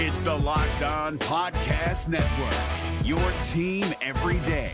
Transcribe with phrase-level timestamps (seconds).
[0.00, 4.70] It's the Locked On Podcast Network, your team every day.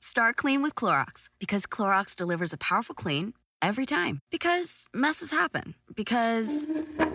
[0.00, 4.18] Start clean with Clorox because Clorox delivers a powerful clean every time.
[4.32, 5.76] Because messes happen.
[5.94, 6.66] Because.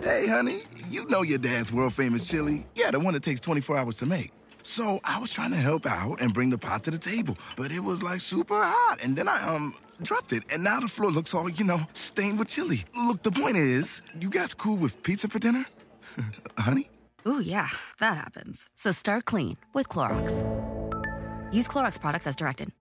[0.02, 2.64] Hey, honey, you know your dad's world famous chili.
[2.74, 4.30] Yeah, the one that takes 24 hours to make.
[4.62, 7.72] So I was trying to help out and bring the pot to the table, but
[7.72, 8.98] it was like super hot.
[9.02, 12.38] And then I, um, dropped it, and now the floor looks all, you know, stained
[12.38, 12.84] with chili.
[13.06, 15.64] Look, the point is, you guys cool with pizza for dinner?
[16.58, 16.88] Honey?
[17.26, 17.68] Ooh, yeah,
[18.00, 18.66] that happens.
[18.74, 20.42] So start clean with Clorox.
[21.52, 22.72] Use Clorox products as directed.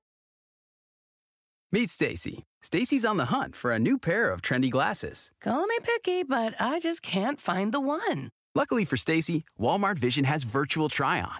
[1.71, 2.43] Meet Stacy.
[2.63, 5.31] Stacy's on the hunt for a new pair of trendy glasses.
[5.41, 8.29] Call me picky, but I just can't find the one.
[8.53, 11.39] Luckily for Stacy, Walmart Vision has virtual try on.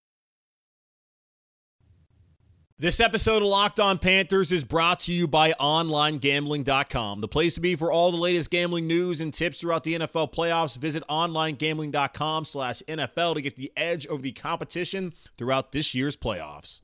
[2.81, 7.61] This episode of Locked On Panthers is brought to you by OnlineGambling.com, the place to
[7.61, 10.75] be for all the latest gambling news and tips throughout the NFL playoffs.
[10.77, 16.81] Visit OnlineGambling.com slash NFL to get the edge over the competition throughout this year's playoffs.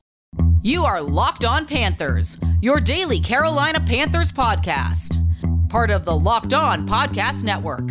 [0.62, 5.18] You are Locked On Panthers, your daily Carolina Panthers podcast.
[5.68, 7.90] Part of the Locked On Podcast Network.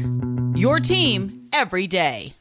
[0.57, 2.36] Your team every day.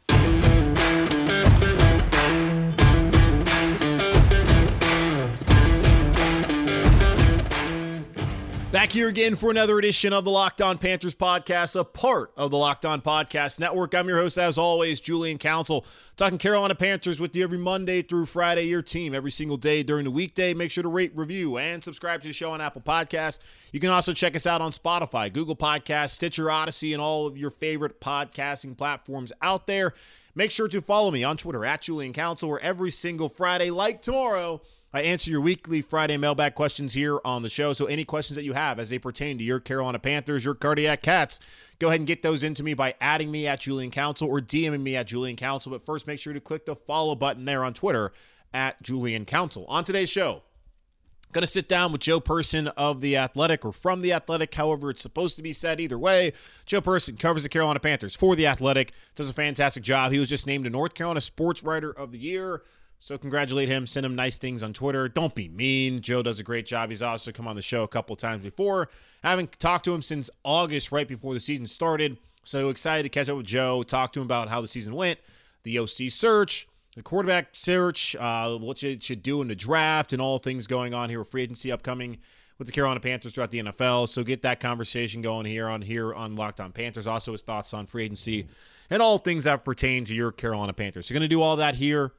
[8.72, 12.50] Back here again for another edition of the Locked On Panthers podcast, a part of
[12.50, 13.95] the Locked On Podcast Network.
[13.95, 15.86] I'm your host, as always, Julian Council,
[16.17, 20.03] talking Carolina Panthers with you every Monday through Friday, your team every single day during
[20.03, 20.53] the weekday.
[20.53, 23.39] Make sure to rate, review, and subscribe to the show on Apple Podcasts.
[23.70, 27.39] You can also check us out on Spotify, Google Podcasts, Stitcher, Audacy, and all of
[27.39, 29.95] your favorite podcasting platforms out there.
[30.35, 34.02] Make sure to follow me on Twitter at Julian Council, where every single Friday, like
[34.02, 34.61] tomorrow,
[34.96, 37.73] I answer your weekly Friday mailbag questions here on the show.
[37.73, 41.02] So any questions that you have as they pertain to your Carolina Panthers, your cardiac
[41.02, 41.39] cats,
[41.79, 44.83] go ahead and get those into me by adding me at Julian Council or DMing
[44.83, 45.70] me at Julian Council.
[45.73, 48.12] But first, make sure to click the follow button there on Twitter
[48.55, 49.67] at Julian Council.
[49.68, 50.42] On today's show,
[51.33, 54.89] Going to sit down with Joe Person of The Athletic or from The Athletic, however
[54.89, 55.80] it's supposed to be said.
[55.80, 56.33] Either way,
[56.64, 60.12] Joe Person covers the Carolina Panthers for The Athletic, does a fantastic job.
[60.12, 62.62] He was just named a North Carolina Sports Writer of the Year.
[62.98, 63.86] So congratulate him.
[63.86, 65.08] Send him nice things on Twitter.
[65.08, 66.01] Don't be mean.
[66.01, 66.90] Joe does a great job.
[66.90, 68.89] He's also come on the show a couple times before.
[69.23, 72.18] I haven't talked to him since August, right before the season started.
[72.45, 75.18] So excited to catch up with Joe, talk to him about how the season went,
[75.64, 80.23] the OC search, the quarterback search, uh, what you should do in the draft, and
[80.23, 82.18] all things going on here with free agency upcoming
[82.58, 84.08] with the Carolina Panthers throughout the NFL.
[84.08, 87.06] So get that conversation going here on here on Locked On Panthers.
[87.06, 88.48] Also his thoughts on free agency
[88.89, 91.06] and all things that pertain to your Carolina Panthers.
[91.06, 92.12] So going to do all that here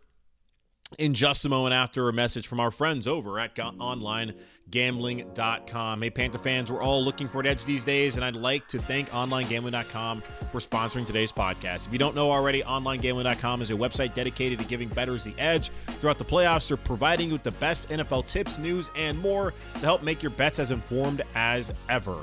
[0.98, 6.02] in just a moment after a message from our friends over at onlinegambling.com.
[6.02, 8.82] Hey, Panther fans, we're all looking for an edge these days, and I'd like to
[8.84, 11.88] thank onlinegambling.com for sponsoring today's podcast.
[11.88, 15.72] If you don't know already, onlinegambling.com is a website dedicated to giving bettors the edge
[16.00, 16.70] throughout the playoffs.
[16.70, 20.32] They're providing you with the best NFL tips, news, and more to help make your
[20.32, 22.18] bets as informed as ever.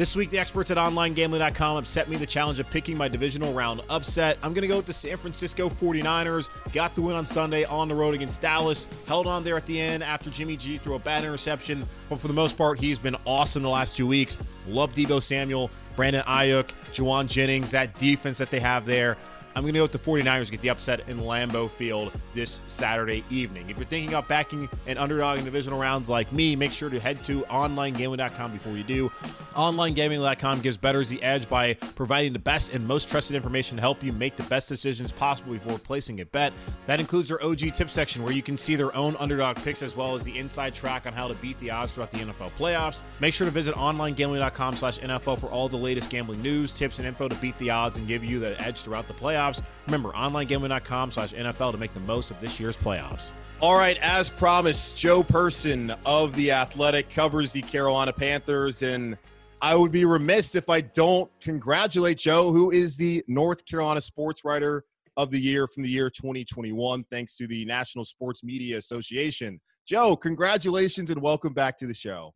[0.00, 3.52] This week, the experts at OnlineGambling.com have set me the challenge of picking my divisional
[3.52, 4.38] round upset.
[4.42, 6.48] I'm going to go with the San Francisco 49ers.
[6.72, 8.86] Got the win on Sunday on the road against Dallas.
[9.06, 11.86] Held on there at the end after Jimmy G threw a bad interception.
[12.08, 14.38] But for the most part, he's been awesome the last two weeks.
[14.66, 19.18] Love Deebo Samuel, Brandon Aiyuk, Jauan Jennings, that defense that they have there.
[19.56, 22.60] I'm going to go with the 49ers to get the upset in Lambeau Field this
[22.68, 23.68] Saturday evening.
[23.68, 27.00] If you're thinking about backing an underdog in divisional rounds like me, make sure to
[27.00, 29.08] head to onlinegambling.com before you do.
[29.54, 34.04] Onlinegambling.com gives bettors the edge by providing the best and most trusted information to help
[34.04, 36.52] you make the best decisions possible before placing a bet.
[36.86, 39.96] That includes their OG tip section where you can see their own underdog picks as
[39.96, 43.02] well as the inside track on how to beat the odds throughout the NFL playoffs.
[43.18, 47.08] Make sure to visit onlinegambling.com slash NFL for all the latest gambling news, tips, and
[47.08, 49.62] info to beat the odds and give you the edge throughout the playoffs playoffs.
[49.86, 53.32] Remember, onlinegambling.com slash NFL to make the most of this year's playoffs.
[53.60, 58.82] All right, as promised, Joe Person of The Athletic covers the Carolina Panthers.
[58.82, 59.16] And
[59.60, 64.44] I would be remiss if I don't congratulate Joe, who is the North Carolina Sports
[64.44, 64.84] Writer
[65.16, 69.60] of the Year from the year 2021, thanks to the National Sports Media Association.
[69.86, 72.32] Joe, congratulations and welcome back to the show.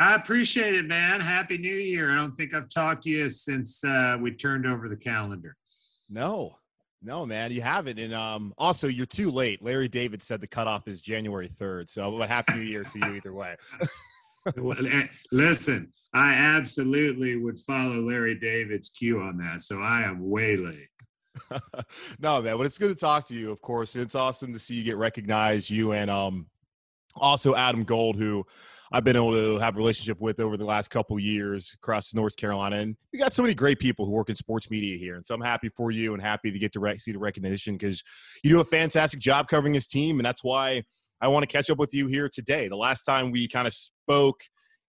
[0.00, 1.20] I appreciate it, man.
[1.20, 2.10] Happy New Year.
[2.10, 5.54] I don't think I've talked to you since uh, we turned over the calendar.
[6.10, 6.58] No,
[7.02, 7.98] no, man, you haven't.
[7.98, 9.62] And um, also, you're too late.
[9.62, 11.90] Larry David said the cutoff is January 3rd.
[11.90, 13.56] So, but happy New Year to you either way.
[15.32, 19.62] Listen, I absolutely would follow Larry David's cue on that.
[19.62, 20.88] So I am way late.
[22.18, 23.96] no, man, but it's good to talk to you, of course.
[23.96, 25.68] It's awesome to see you get recognized.
[25.68, 26.46] You and um,
[27.16, 28.46] also Adam Gold, who
[28.94, 32.36] I've been able to have a relationship with over the last couple years across North
[32.36, 32.76] Carolina.
[32.76, 35.16] And we got so many great people who work in sports media here.
[35.16, 38.04] And so I'm happy for you and happy to get to see the recognition because
[38.44, 40.20] you do a fantastic job covering this team.
[40.20, 40.84] And that's why
[41.20, 42.68] I want to catch up with you here today.
[42.68, 44.44] The last time we kind of spoke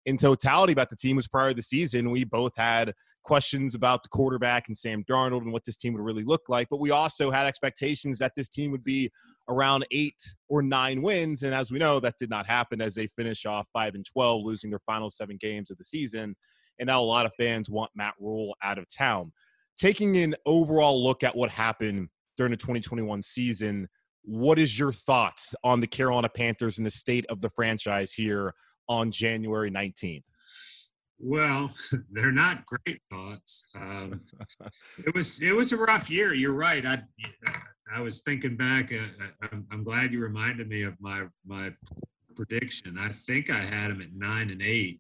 [0.05, 2.11] in totality about the team was prior to the season.
[2.11, 2.93] We both had
[3.23, 6.67] questions about the quarterback and Sam Darnold and what this team would really look like.
[6.69, 9.09] But we also had expectations that this team would be
[9.47, 11.44] around eight or nine wins.
[11.44, 14.44] And as we know, that did not happen as they finish off five and 12,
[14.44, 16.36] losing their final seven games of the season.
[16.80, 19.31] And now a lot of fans want Matt Rhule out of town.
[19.77, 23.88] Taking an overall look at what happened during the 2021 season,
[24.24, 28.53] what is your thoughts on the Carolina Panthers and the state of the franchise here
[28.89, 30.24] on January 19th?
[31.19, 31.71] Well,
[32.12, 33.65] they're not great thoughts.
[33.75, 34.21] Um,
[35.06, 36.33] it was it was a rough year.
[36.33, 36.85] You're right.
[36.85, 37.03] I
[37.94, 38.91] I was thinking back.
[38.91, 41.71] Uh, uh, I'm, I'm, glad you reminded me of my my
[42.35, 42.97] prediction.
[43.00, 45.00] I think I had them at nine and eight,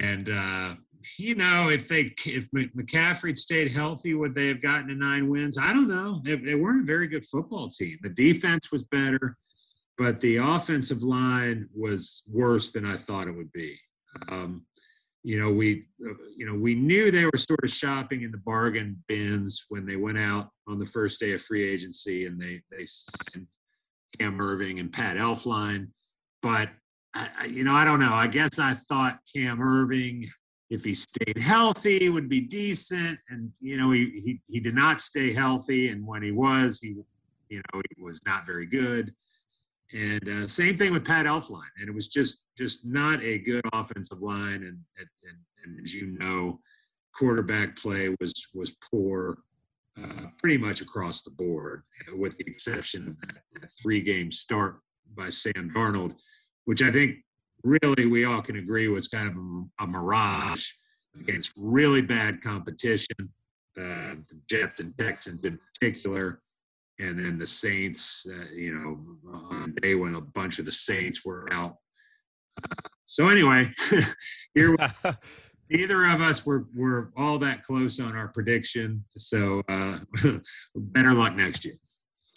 [0.00, 0.74] and uh,
[1.18, 5.58] you know if they if McCaffrey stayed healthy, would they have gotten to nine wins?
[5.58, 6.20] I don't know.
[6.24, 7.98] They, they weren't a very good football team.
[8.02, 9.36] The defense was better,
[9.98, 13.78] but the offensive line was worse than I thought it would be.
[14.28, 14.64] Um,
[15.22, 18.38] you know we uh, you know we knew they were sort of shopping in the
[18.38, 22.62] bargain bins when they went out on the first day of free agency and they
[22.70, 23.46] they signed
[24.18, 25.88] Cam Erving and Pat Elflein
[26.42, 26.70] but
[27.14, 28.12] I, you know I don't know.
[28.12, 30.26] I guess I thought Cam Erving,
[30.68, 33.18] if he stayed healthy would be decent.
[33.28, 35.88] And you know he he, he did not stay healthy.
[35.88, 36.96] And when he was he
[37.48, 39.12] you know he was not very good
[39.92, 43.64] and uh, same thing with Pat Elflein, and it was just just not a good
[43.72, 46.60] offensive line, and, and, and as you know,
[47.16, 49.38] quarterback play was was poor,
[50.02, 51.82] uh, pretty much across the board,
[52.16, 54.80] with the exception of that, that three game start
[55.16, 56.14] by Sam Darnold,
[56.66, 57.16] which I think
[57.64, 60.70] really we all can agree was kind of a, a mirage
[61.20, 63.16] against really bad competition,
[63.76, 66.40] uh, the Jets and Texans in particular
[67.00, 71.24] and then the Saints, uh, you know, on day when a bunch of the Saints
[71.24, 71.76] were out.
[72.62, 73.70] Uh, so anyway,
[74.54, 74.76] here
[75.70, 79.04] neither of us were were all that close on our prediction.
[79.16, 79.98] So uh,
[80.74, 81.74] better luck next year.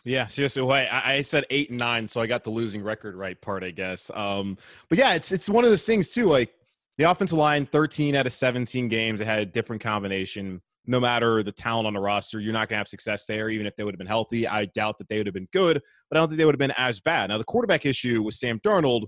[0.06, 0.62] Yeah, seriously.
[0.62, 3.64] Well, I, I, said eight and nine, so I got the losing record right part,
[3.64, 4.12] I guess.
[4.14, 4.58] Um,
[4.90, 6.26] but yeah, it's it's one of those things too.
[6.26, 6.54] Like
[6.98, 11.44] the offensive line, thirteen out of seventeen games, it had a different combination no matter
[11.44, 13.84] the talent on the roster, you're not going to have success there, even if they
[13.84, 14.48] would have been healthy.
[14.48, 16.60] I doubt that they would have been good, but I don't think they would have
[16.60, 17.30] been as bad.
[17.30, 19.04] Now, the quarterback issue with Sam Darnold,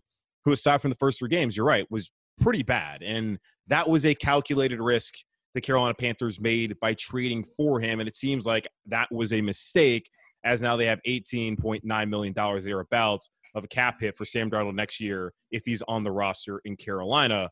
[0.45, 3.03] who aside from the first three games, you're right, was pretty bad.
[3.03, 5.15] And that was a calculated risk
[5.53, 7.99] the Carolina Panthers made by trading for him.
[7.99, 10.09] And it seems like that was a mistake,
[10.43, 14.99] as now they have $18.9 million thereabouts of a cap hit for Sam Darnold next
[14.99, 17.49] year if he's on the roster in Carolina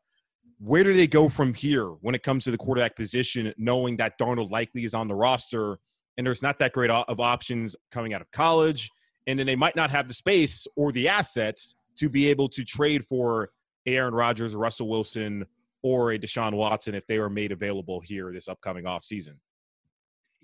[0.64, 4.18] where do they go from here when it comes to the quarterback position, knowing that
[4.18, 5.78] Darnold likely is on the roster
[6.18, 8.90] and there's not that great of options coming out of college,
[9.28, 12.64] and then they might not have the space or the assets to be able to
[12.64, 13.50] trade for
[13.86, 15.46] Aaron Rodgers, Russell Wilson,
[15.82, 19.34] or a Deshaun Watson if they are made available here this upcoming offseason?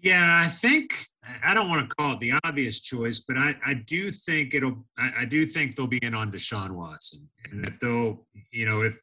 [0.02, 1.06] Yeah, I think
[1.44, 4.86] I don't want to call it the obvious choice, but I, I do think it'll
[4.98, 7.30] I, I do think they'll be in on Deshaun Watson.
[7.52, 9.00] And that they'll, you know, if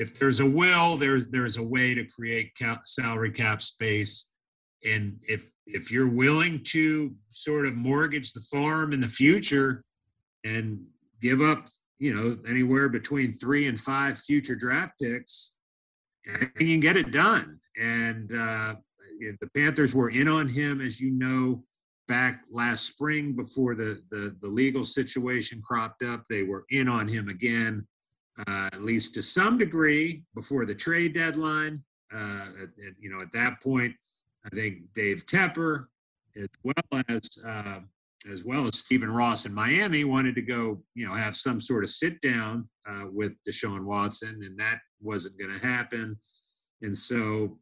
[0.00, 4.30] if there's a will, there, there's a way to create cap, salary cap space.
[4.84, 9.84] And if if you're willing to sort of mortgage the farm in the future
[10.42, 10.80] and
[11.20, 15.58] give up, you know, anywhere between three and five future draft picks,
[16.26, 17.60] you can get it done.
[17.78, 18.76] And uh,
[19.20, 21.62] the Panthers were in on him, as you know,
[22.08, 26.24] back last spring before the, the, the legal situation cropped up.
[26.28, 27.86] They were in on him again
[28.46, 31.82] uh, at least to some degree, before the trade deadline.
[32.14, 33.94] Uh, at, at, you know, at that point,
[34.44, 35.86] I think Dave Tepper,
[36.36, 37.80] as well as uh,
[38.30, 41.84] as well as Stephen Ross in Miami, wanted to go, you know, have some sort
[41.84, 46.18] of sit down uh, with Deshaun Watson, and that wasn't going to happen.
[46.82, 47.58] And so,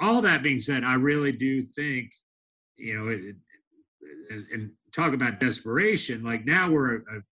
[0.00, 2.10] all that being said, I really do think,
[2.76, 3.20] you know, it,
[4.30, 6.22] it, and talk about desperation.
[6.22, 7.22] Like now we're a,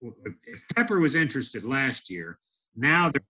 [0.00, 2.38] if Tepper was interested last year,
[2.76, 3.22] now they're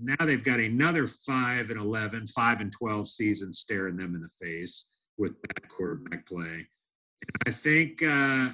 [0.00, 4.28] now they've got another five and 11, five and 12 season staring them in the
[4.28, 4.86] face
[5.18, 6.66] with that quarterback play.
[7.22, 8.50] And I think, uh,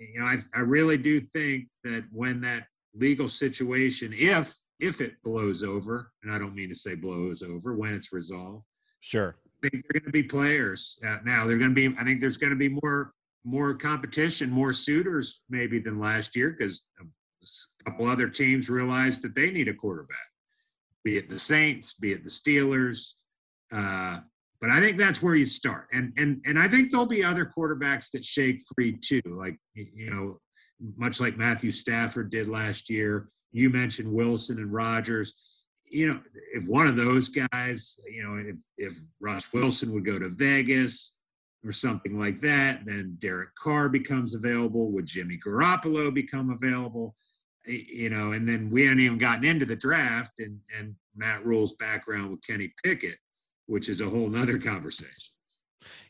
[0.00, 5.14] you know, I, I really do think that when that legal situation, if if it
[5.24, 8.64] blows over, and I don't mean to say blows over when it's resolved.
[9.00, 9.34] Sure.
[9.44, 11.46] I think they're going to be players uh, now.
[11.46, 11.96] They're going to be.
[11.98, 13.12] I think there's going to be more
[13.46, 19.36] more competition, more suitors maybe than last year because a couple other teams realized that
[19.36, 20.18] they need a quarterback,
[21.04, 23.12] be it the Saints, be it the Steelers.
[23.72, 24.18] Uh,
[24.60, 27.50] but I think that's where you start, and and and I think there'll be other
[27.56, 30.40] quarterbacks that shake free too, like you know,
[30.96, 33.28] much like Matthew Stafford did last year.
[33.52, 35.34] You mentioned Wilson and Rodgers.
[35.84, 36.20] You know,
[36.54, 41.15] if one of those guys, you know, if if Russ Wilson would go to Vegas
[41.66, 44.90] or something like that, then Derek Carr becomes available.
[44.92, 47.14] Would Jimmy Garoppolo become available?
[47.66, 51.72] You know, and then we haven't even gotten into the draft and and Matt Rhule's
[51.74, 53.18] background with Kenny Pickett,
[53.66, 55.34] which is a whole nother conversation.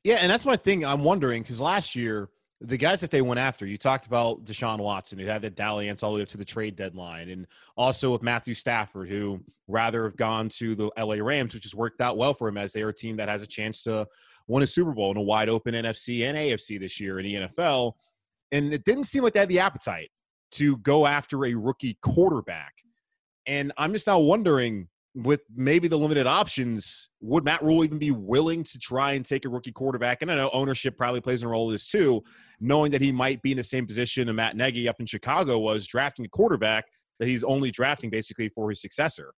[0.04, 0.84] Yeah, and that's my thing.
[0.84, 2.28] I'm wondering because last year
[2.60, 6.02] the guys that they went after, you talked about Deshaun Watson, who had the dalliance
[6.02, 7.46] all the way up to the trade deadline, and
[7.76, 12.00] also with Matthew Stafford, who rather have gone to the LA Rams, which has worked
[12.00, 14.06] out well for him as they are a team that has a chance to
[14.48, 17.34] win a Super Bowl in a wide open NFC and AFC this year in the
[17.34, 17.92] NFL.
[18.52, 20.10] And it didn't seem like they had the appetite
[20.52, 22.72] to go after a rookie quarterback.
[23.46, 28.10] And I'm just now wondering with maybe the limited options, would Matt Rhule even be
[28.10, 30.20] willing to try and take a rookie quarterback?
[30.20, 32.22] And I know ownership probably plays a role in this too,
[32.60, 35.58] knowing that he might be in the same position that Matt Nagy up in Chicago
[35.58, 36.84] was drafting a quarterback
[37.18, 39.32] that he's only drafting basically for his successor.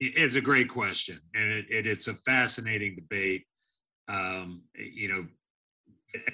[0.00, 3.44] It's a great question, and it, it, it's a fascinating debate.
[4.08, 5.26] Um, you know,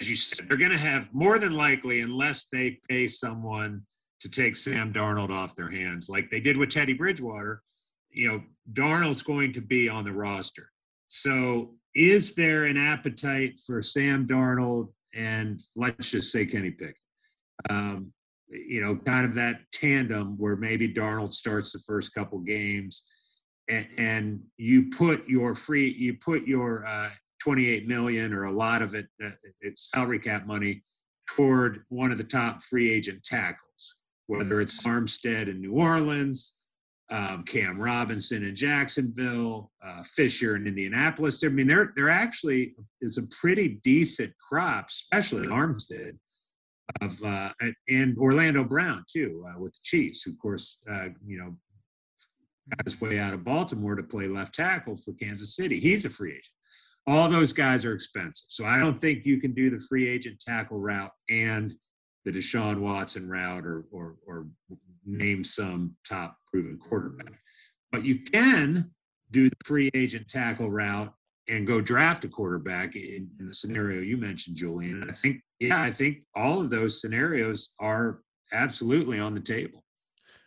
[0.00, 3.82] as you said, they're going to have more than likely, unless they pay someone
[4.20, 7.62] to take Sam Darnold off their hands, like they did with Teddy Bridgewater
[8.10, 10.70] you know, Darnold's going to be on the roster.
[11.08, 16.96] So is there an appetite for Sam Darnold and let's just say Kenny Pick?
[17.70, 18.12] Um,
[18.48, 23.04] you know, kind of that tandem where maybe Darnold starts the first couple games
[23.68, 27.10] and, and you put your free, you put your uh,
[27.42, 29.30] 28 million or a lot of it, uh,
[29.60, 30.82] it's salary cap money
[31.28, 36.56] toward one of the top free agent tackles, whether it's Armstead in New Orleans,
[37.10, 41.42] um, Cam Robinson in Jacksonville, uh, Fisher in Indianapolis.
[41.44, 46.18] I mean, they're they're actually is a pretty decent crop, especially Armstead,
[47.00, 47.52] of uh,
[47.88, 51.56] and Orlando Brown too uh, with the Chiefs, of course uh, you know
[52.76, 55.80] got his way out of Baltimore to play left tackle for Kansas City.
[55.80, 56.46] He's a free agent.
[57.08, 60.40] All those guys are expensive, so I don't think you can do the free agent
[60.40, 61.74] tackle route and
[62.24, 64.46] the Deshaun Watson route or or, or
[65.06, 67.32] name some top proven quarterback.
[67.90, 68.90] But you can
[69.30, 71.12] do the free agent tackle route
[71.48, 75.02] and go draft a quarterback in, in, the scenario you mentioned, Julian.
[75.02, 78.20] And I think, yeah, I think all of those scenarios are
[78.52, 79.82] absolutely on the table.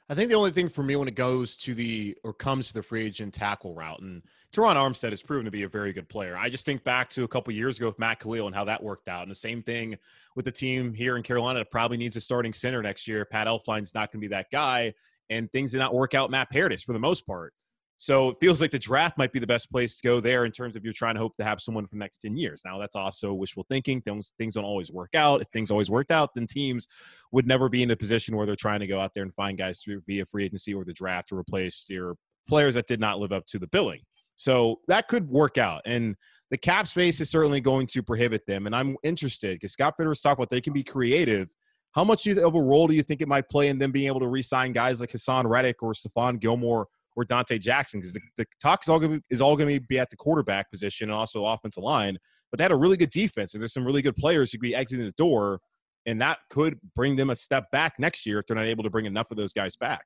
[0.09, 2.73] I think the only thing for me when it goes to the or comes to
[2.73, 4.21] the free agent tackle route, and
[4.53, 6.35] Terron Armstead has proven to be a very good player.
[6.35, 8.83] I just think back to a couple years ago with Matt Kalil and how that
[8.83, 9.21] worked out.
[9.21, 9.97] And the same thing
[10.35, 13.23] with the team here in Carolina that probably needs a starting center next year.
[13.23, 14.93] Pat Elflein's not going to be that guy.
[15.29, 17.53] And things did not work out Matt Paradis for the most part.
[17.95, 20.51] So it feels like the draft might be the best place to go there in
[20.51, 22.63] terms of you're trying to hope to have someone for the next 10 years.
[22.65, 24.01] Now, that's also wishful thinking.
[24.01, 25.41] Things, things don't always work out.
[25.41, 26.87] If things always worked out, then teams
[27.31, 29.55] would never be in a position where they're trying to go out there and find
[29.55, 32.15] guys through via free agency or the draft to replace your
[32.49, 34.01] players that did not live up to the billing.
[34.41, 35.83] So that could work out.
[35.85, 36.15] And
[36.49, 38.65] the cap space is certainly going to prohibit them.
[38.65, 41.47] And I'm interested because Scott Fitter's talked about they can be creative.
[41.91, 44.19] How much of a role do you think it might play in them being able
[44.19, 47.99] to re-sign guys like Haason Reddick or Stephon Gilmore or Donte Jackson?
[47.99, 48.81] Because the, the talk
[49.29, 52.17] is all going to be at the quarterback position and also offensive line.
[52.49, 54.63] But they had a really good defense, and there's some really good players who could
[54.63, 55.59] be exiting the door,
[56.07, 58.89] and that could bring them a step back next year if they're not able to
[58.89, 60.01] bring enough of those guys back.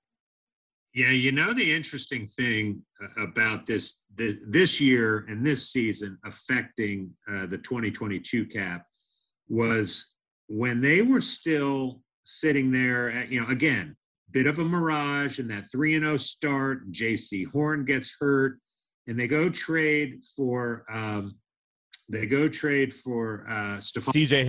[0.95, 6.17] Yeah, you know the interesting thing uh, about this the, this year and this season
[6.23, 8.85] affecting uh, the 2022 cap
[9.49, 10.13] was
[10.47, 13.11] when they were still sitting there.
[13.11, 13.97] At, you know, again,
[14.31, 16.89] bit of a mirage in that three and zero oh start.
[16.91, 18.57] Jaycee Horn gets hurt,
[19.05, 21.35] and they go trade for um,
[22.07, 24.45] they go trade for uh, C.J.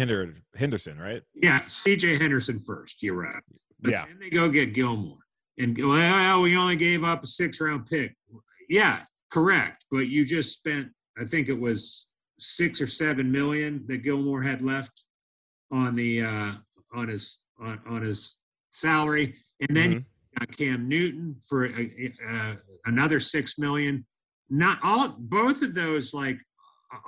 [0.55, 1.23] Henderson, right?
[1.35, 2.19] Yeah, C.J.
[2.19, 3.03] Henderson first.
[3.03, 3.43] You're right.
[3.81, 4.05] But yeah.
[4.07, 5.26] Then they go get Gilmore
[5.59, 8.15] and well, we only gave up a six round pick.
[8.69, 9.87] Yeah, correct.
[9.91, 12.09] But you just spent, I think it was
[12.39, 15.05] six or seven million that Gilmore had left
[15.73, 16.53] on the uh,
[16.95, 18.39] on his on, on his
[18.71, 19.35] salary,
[19.67, 20.07] and then
[20.41, 20.53] mm-hmm.
[20.53, 24.05] Cam Newton for uh, another six million.
[24.49, 26.39] Not all, both of those like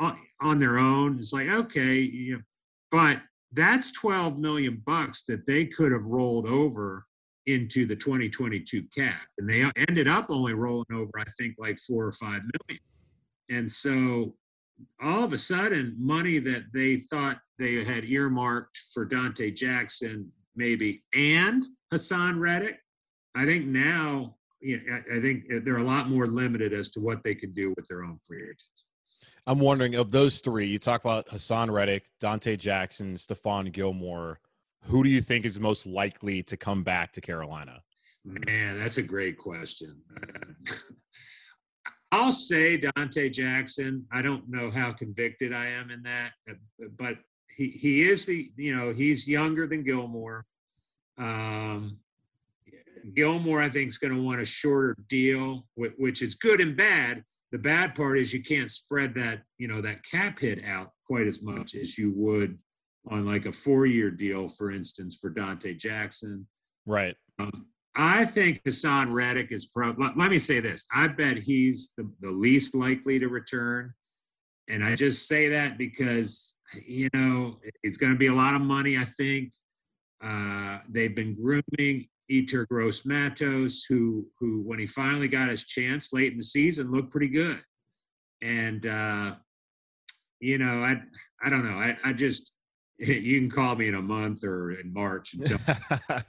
[0.00, 1.18] on, on their own.
[1.18, 2.42] It's like okay, you know,
[2.90, 3.20] but
[3.52, 7.04] that's twelve million bucks that they could have rolled over
[7.48, 12.04] into the 2022 cap, and they ended up only rolling over, I think, like four
[12.04, 12.82] or five million.
[13.50, 14.34] And so
[15.02, 21.02] all of a sudden, money that they thought they had earmarked for Donte Jackson, maybe,
[21.14, 22.78] and Haason Reddick,
[23.34, 27.22] I think now, you know, I think they're a lot more limited as to what
[27.22, 28.86] they can do with their own free agents.
[29.46, 34.40] I'm wondering of those three, you talk about Haason Reddick, Donte Jackson, Stephon Gilmore.
[34.84, 37.82] Who do you think is most likely to come back to Carolina?
[38.24, 40.00] Man, that's a great question.
[42.12, 44.06] I'll say Donte Jackson.
[44.10, 46.32] I don't know how convicted I am in that,
[46.98, 47.18] but
[47.54, 50.46] he he is the you know he's younger than Gilmore.
[51.18, 51.98] Um,
[53.14, 57.24] Gilmore, I think, is going to want a shorter deal, which is good and bad.
[57.52, 61.26] The bad part is you can't spread that you know that cap hit out quite
[61.26, 62.58] as much as you would
[63.06, 66.46] on like a four-year deal, for instance, for Donte Jackson.
[66.86, 67.16] Right.
[67.38, 70.86] Um, I think Haason Reddick is probably, let me say this.
[70.94, 73.92] I bet he's the, the least likely to return.
[74.68, 78.60] And I just say that because, you know, it's going to be a lot of
[78.60, 79.52] money, I think.
[80.22, 86.12] Uh, they've been grooming Yetur Gross Matos, who, who, when he finally got his chance
[86.12, 87.62] late in the season, looked pretty good.
[88.42, 89.36] And, uh,
[90.38, 91.00] you know, I,
[91.42, 91.78] I don't know.
[91.78, 92.52] I, I just,
[93.06, 95.58] you can call me in a month or in March and tell,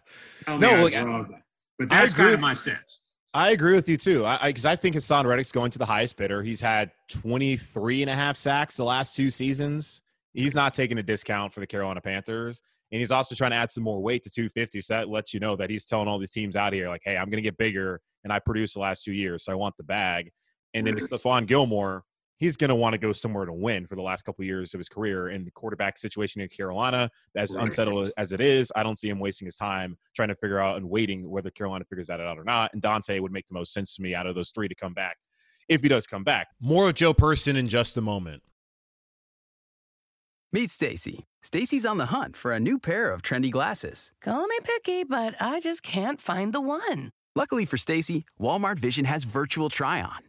[0.46, 1.42] tell me no, look, wrong.
[1.78, 3.06] But that's kind of my sense.
[3.34, 4.26] I agree with you too.
[4.26, 6.42] I because I, I, think Haason Reddick's going to the highest bidder.
[6.42, 10.02] He's had 23 and a half sacks the last two seasons.
[10.34, 12.62] He's not taking a discount for the Carolina Panthers.
[12.92, 14.82] And he's also trying to add some more weight to 250.
[14.82, 17.18] So that lets you know that he's telling all these teams out here, like, hey,
[17.18, 19.46] I'm going to get bigger and I produced the last two years.
[19.46, 20.32] So I want the bag.
[20.74, 22.04] And then Stephon Gilmore,
[22.40, 24.74] he's going to want to go somewhere to win for the last couple of years
[24.74, 25.28] of his career.
[25.28, 29.20] And the quarterback situation in Carolina, as unsettled as it is, I don't see him
[29.20, 32.44] wasting his time trying to figure out and waiting whether Carolina figures that out or
[32.44, 32.74] not.
[32.74, 34.94] And Donte would make the most sense to me out of those three to come
[34.94, 35.18] back
[35.68, 36.48] if he does come back.
[36.60, 38.42] More of Joe Person in just a moment.
[40.52, 41.28] Meet Stacy.
[41.44, 44.12] Stacy's on the hunt for a new pair of trendy glasses.
[44.20, 47.12] Call me picky, but I just can't find the one.
[47.36, 50.29] Luckily for Stacy, Walmart Vision has virtual try on.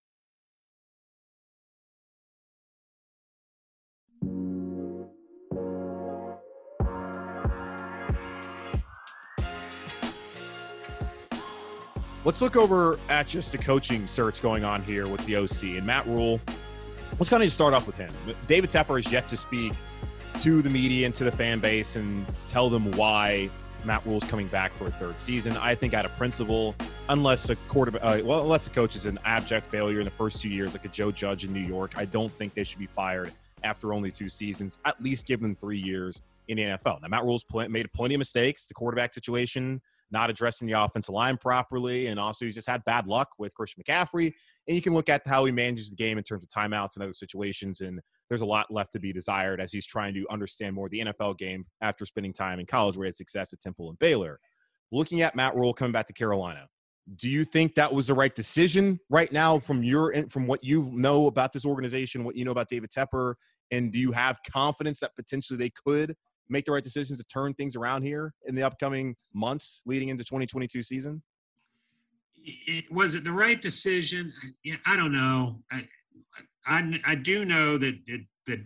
[12.23, 15.85] Let's look over at just the coaching search going on here with the OC and
[15.85, 16.39] Matt Rhule.
[17.13, 18.13] Let's kind of start off with him.
[18.45, 19.73] David Tepper is yet to speak
[20.41, 23.49] to the media and to the fan base and tell them why
[23.85, 25.57] Matt Rhule's coming back for a third season.
[25.57, 26.75] I think out of principle,
[27.09, 30.41] unless a quarterback, uh, well, unless the coach is an abject failure in the first
[30.41, 32.87] two years, like a Joe Judge in New York, I don't think they should be
[32.87, 33.31] fired
[33.63, 34.77] after only two seasons.
[34.85, 37.01] At least give them three years in the NFL.
[37.01, 38.67] Now, Matt Rhule's pl- made plenty of mistakes.
[38.67, 43.07] The quarterback situation not addressing the offensive line properly, and also he's just had bad
[43.07, 44.33] luck with Christian McCaffrey.
[44.67, 47.03] And you can look at how he manages the game in terms of timeouts and
[47.03, 50.75] other situations, and there's a lot left to be desired as he's trying to understand
[50.75, 53.89] more the NFL game after spending time in college where he had success at Temple
[53.89, 54.39] and Baylor.
[54.91, 56.67] Looking at Matt Rhule coming back to Carolina,
[57.15, 60.89] do you think that was the right decision right now from your from what you
[60.93, 63.35] know about this organization, what you know about David Tepper,
[63.71, 66.15] and do you have confidence that potentially they could
[66.51, 70.23] make the right decisions to turn things around here in the upcoming months leading into
[70.23, 71.23] 2022 season?
[72.43, 74.33] It, was it the right decision?
[74.63, 75.59] Yeah, I don't know.
[75.71, 75.87] I,
[76.65, 78.59] I, I do know that it, that,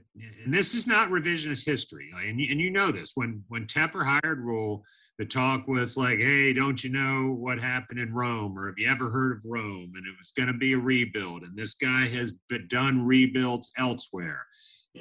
[0.44, 3.12] and this is not revisionist history, and you, and you know this.
[3.16, 4.84] When when Tepper hired Rhule,
[5.18, 8.90] the talk was like, "Hey, don't you know what happened in Rome, or have you
[8.90, 12.08] ever heard of Rome?" And it was going to be a rebuild, and this guy
[12.08, 12.34] has
[12.70, 14.46] done rebuilds elsewhere.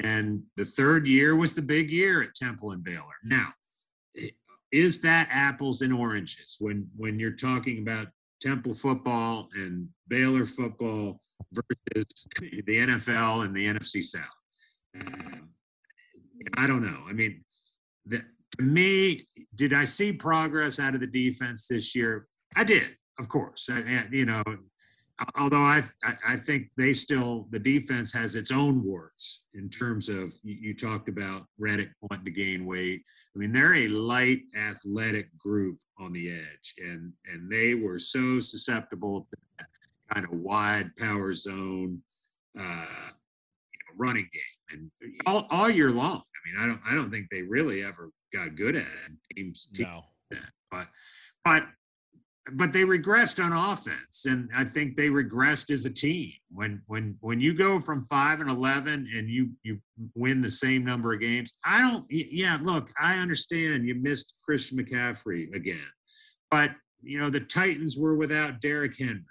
[0.01, 3.15] And the third year was the big year at Temple and Baylor.
[3.23, 3.49] Now,
[4.73, 8.09] is that apples and oranges when when you're talking about
[8.41, 11.21] Temple football and Baylor football
[11.53, 14.25] versus the NFL and the NFC South?
[15.01, 15.51] Um,
[16.57, 17.05] I don't know.
[17.09, 17.45] I mean,
[18.07, 18.23] the,
[18.59, 22.27] to me, did I see progress out of the defense this year?
[22.57, 23.69] I did, of course.
[23.69, 24.43] And, you know,
[25.37, 25.83] although I,
[26.27, 31.09] I think they still the defense has its own warts in terms of you, talked
[31.09, 33.03] about Reddick wanting to gain weight.
[33.35, 38.41] I mean, they're a light athletic group on the edge, and and they were so
[38.41, 39.67] susceptible to that
[40.13, 42.03] kind of wide power zone,
[42.59, 42.87] uh,
[43.73, 46.23] you know, running game, and all, all year long.
[46.23, 49.37] I mean, I don't I don't think they really ever got good at it.
[49.37, 50.39] Teams, teams No.
[50.71, 50.89] but
[51.45, 51.67] but
[52.53, 56.33] but they regressed on offense and i think they regressed as a team.
[56.53, 59.81] When when when you go from 5 and 11 and you you
[60.15, 64.79] win the same number of games i don't yeah look i understand you missed christian
[64.79, 65.87] mccaffrey again
[66.51, 66.71] but
[67.03, 69.23] you know the titans were without Derrick henry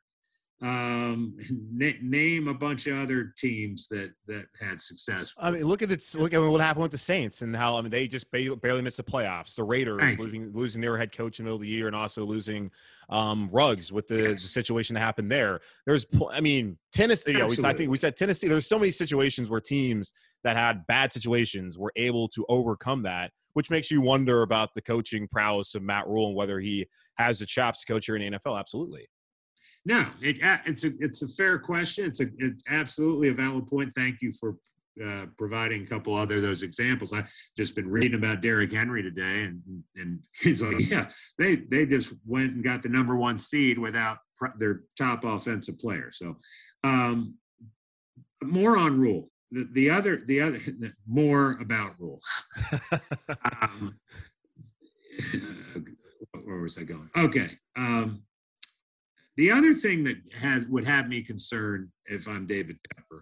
[0.64, 1.38] um
[1.72, 5.90] na- name a bunch of other teams that that had success I mean, look at
[5.90, 6.16] this.
[6.16, 8.82] Look at what happened with the Saints and how I mean they just barely, barely
[8.82, 9.56] missed the playoffs.
[9.56, 10.24] The Raiders Thank you.
[10.24, 12.72] losing losing their head coach in the middle of the year and also losing
[13.10, 15.60] um, Ruggs with the, the situation that happened there.
[15.86, 17.34] There's, I mean, Tennessee.
[17.34, 18.48] You know, we, I think we said Tennessee.
[18.48, 23.32] There's so many situations where teams that had bad situations were able to overcome that,
[23.54, 27.40] which makes you wonder about the coaching prowess of Matt Rhule and whether he has
[27.40, 28.60] the chops to coach here in the NFL.
[28.60, 29.08] Absolutely.
[29.86, 32.06] No, it, uh, it's a it's a fair question.
[32.06, 33.92] It's a it's absolutely a valid point.
[33.94, 34.56] Thank you for
[35.04, 37.12] uh, providing a couple other those examples.
[37.12, 39.62] I've just been reading about Derrick Henry today, and
[39.98, 44.20] and he's like, yeah, they they just went and got the number one seed without
[44.58, 46.12] their top offensive player.
[46.12, 46.38] So,
[46.84, 47.36] um,
[48.42, 49.30] more on Rhule.
[49.52, 50.60] The, the other the other
[51.08, 52.22] more about Rhule.
[53.62, 54.00] um,
[56.44, 57.10] where was I going?
[57.18, 57.50] Okay.
[57.76, 58.24] Um,
[59.38, 63.22] the other thing that has would have me concerned if I'm David Tepper,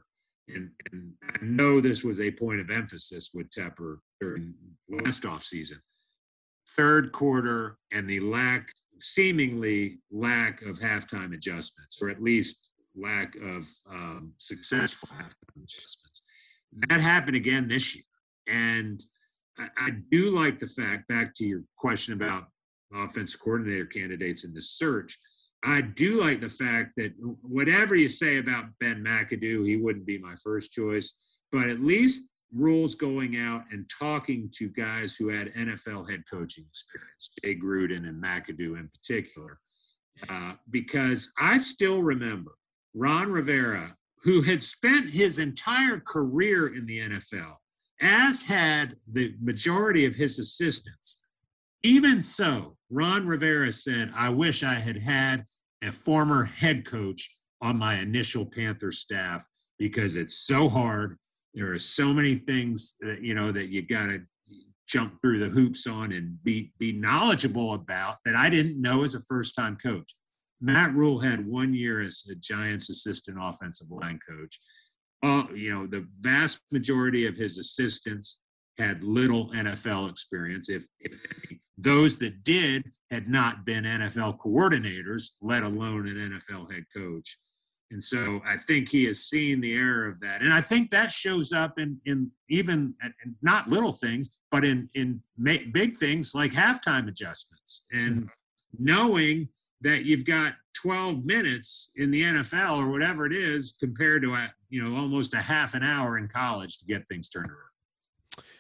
[0.50, 4.54] and, and I know this was a point of emphasis with Tepper during
[4.90, 5.80] last offseason,
[6.70, 13.68] third quarter and the lack, seemingly lack of halftime adjustments, or at least lack of
[13.90, 16.24] um, successful halftime adjustments.
[16.90, 18.04] That happened again this year.
[18.48, 19.04] And
[19.58, 22.46] I, I do like the fact, back to your question about
[22.94, 25.18] offense coordinator candidates in the search,
[25.64, 30.18] I do like the fact that whatever you say about Ben McAdoo, he wouldn't be
[30.18, 31.16] my first choice,
[31.52, 36.66] but at least Rhule's going out and talking to guys who had NFL head coaching
[36.68, 39.60] experience, Jay Gruden and McAdoo in particular,
[40.30, 42.52] uh, because I still remember
[42.94, 47.56] Ron Rivera, who had spent his entire career in the NFL,
[48.02, 51.26] as had the majority of his assistants.
[51.84, 55.46] Even so, Ron Rivera said, I wish I had had
[55.82, 59.46] a former head coach on my initial Panther staff
[59.80, 61.18] because it's so hard.
[61.54, 64.22] There are so many things that, you know, that you got to
[64.88, 69.16] jump through the hoops on and be, be knowledgeable about that I didn't know as
[69.16, 70.16] a first time coach.
[70.60, 74.60] Matt Rhule had one year as a Giants assistant offensive line coach.
[75.24, 78.40] Uh, you know, the vast majority of his assistants
[78.82, 80.70] had little NFL experience.
[80.70, 81.22] If, if
[81.78, 87.38] those that did had not been NFL coordinators, let alone an NFL head coach.
[87.92, 90.42] And so I think he has seen the error of that.
[90.42, 94.90] And I think that shows up in, in even and not little things, but in,
[94.94, 98.26] in big things like halftime adjustments and mm-hmm.
[98.80, 99.50] knowing
[99.82, 104.54] that you've got 12 minutes in the NFL or whatever it is compared to, a,
[104.70, 107.72] you know, almost a half an hour in college to get things turned around.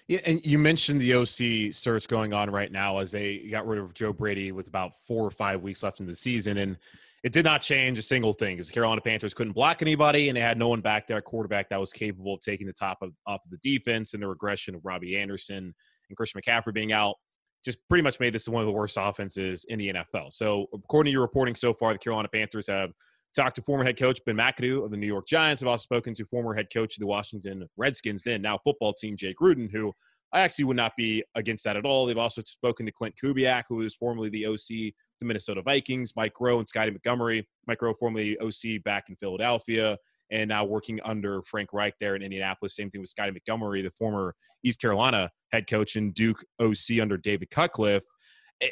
[0.07, 3.79] Yeah, and you mentioned the OC search going on right now as they got rid
[3.79, 6.77] of Joe Brady with about four or five weeks left in the season, and
[7.23, 10.35] it did not change a single thing because the Carolina Panthers couldn't block anybody, and
[10.35, 13.11] they had no one back there, quarterback that was capable of taking the top of
[13.27, 15.73] off of the defense, and the regression of Robbie Anderson
[16.09, 17.15] and Christian McCaffrey being out
[17.63, 20.33] just pretty much made this one of the worst offenses in the NFL.
[20.33, 22.91] So, according to your reporting so far, the Carolina Panthers have
[23.35, 25.61] talked to former head coach Ben McAdoo of the New York Giants.
[25.61, 29.15] I've also spoken to former head coach of the Washington Redskins, then now football team
[29.15, 29.93] Jake Gruden, who
[30.33, 32.05] I actually would not be against that at all.
[32.05, 36.33] They've also spoken to Clint Kubiak, who was formerly the OC the Minnesota Vikings, Mike
[36.33, 37.47] Groh and Scottie Montgomery.
[37.67, 39.97] Mike Groh, formerly OC back in Philadelphia,
[40.31, 42.75] and now working under Frank Reich there in Indianapolis.
[42.75, 47.17] Same thing with Scottie Montgomery, the former East Carolina head coach and Duke OC under
[47.17, 48.03] David Cutcliffe.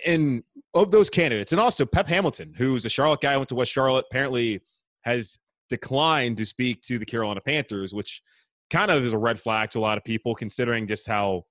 [0.06, 3.72] And of those candidates, and also Pep Hamilton, who's a Charlotte guy, went to West
[3.72, 4.62] Charlotte, apparently
[5.04, 5.38] has
[5.70, 8.22] declined to speak to the Carolina Panthers, which
[8.70, 11.44] kind of is a red flag to a lot of people, considering just how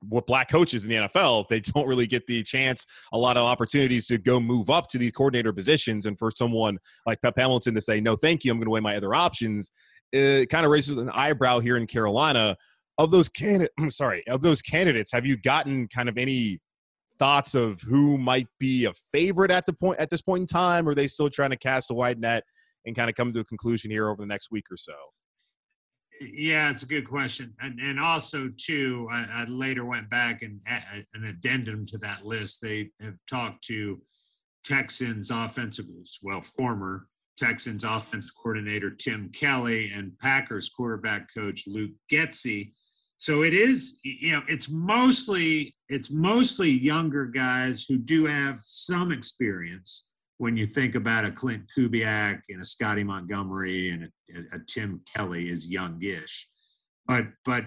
[0.00, 3.44] what black coaches in the NFL, they don't really get the chance, a lot of
[3.44, 6.06] opportunities to go move up to these coordinator positions.
[6.06, 8.80] And for someone like Pep Hamilton to say, no, thank you, I'm going to weigh
[8.80, 9.72] my other options,
[10.12, 12.56] it kind of raises an eyebrow here in Carolina.
[12.98, 16.60] Of those candidates, sorry, of those candidates, have you gotten kind of any
[17.18, 20.86] thoughts of who might be a favorite at the point at this point in time?
[20.86, 22.44] Or are they still trying to cast a wide net
[22.84, 24.94] and kind of come to a conclusion here over the next week or so?
[26.20, 30.60] Yeah, it's a good question, and and also too, I, I later went back and
[30.66, 32.62] an addendum to that list.
[32.62, 34.00] They have talked to
[34.64, 35.84] Texans offensive,
[36.22, 42.72] well, former Texans offense coordinator Tim Kelly and Packers quarterback coach Luke Getsy,
[43.18, 49.12] so it is you know it's mostly it's mostly younger guys who do have some
[49.12, 50.06] experience
[50.38, 55.00] when you think about a clint kubiak and a scottie montgomery and a, a tim
[55.14, 56.48] kelly is youngish
[57.06, 57.64] but but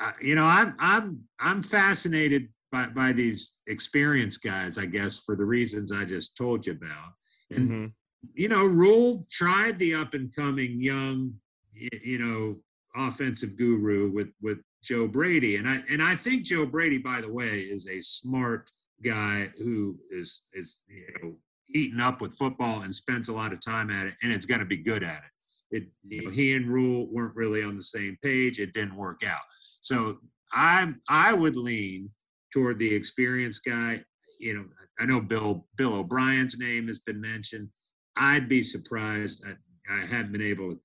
[0.00, 5.34] uh, you know i'm i'm i'm fascinated by by these experienced guys i guess for
[5.34, 7.12] the reasons i just told you about
[7.50, 7.86] and mm-hmm.
[8.34, 11.32] you know Rhule tried the up and coming young
[11.74, 12.56] you know
[12.96, 15.56] offensive guru with with Joe Brady.
[15.56, 18.70] And I and I think Joe Brady, by the way, is a smart
[19.04, 21.36] guy who is is you know
[21.74, 24.60] eaten up with football and spends a lot of time at it and is going
[24.60, 25.76] to be good at it.
[25.76, 28.60] It you know he and Rhule weren't really on the same page.
[28.60, 29.42] It didn't work out.
[29.80, 30.18] So
[30.52, 32.10] I I would lean
[32.52, 34.02] toward the experienced guy.
[34.38, 34.64] You know,
[35.00, 37.68] I know Bill Bill O'Brien's name has been mentioned.
[38.16, 39.44] I'd be surprised.
[39.46, 39.54] I,
[39.92, 40.76] I hadn't been able